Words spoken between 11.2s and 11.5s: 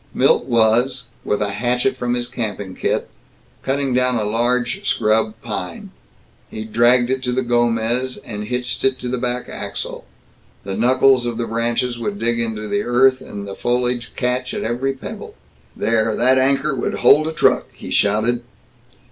of the